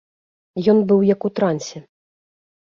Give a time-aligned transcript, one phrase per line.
[0.73, 1.77] Ён быў як у трансе.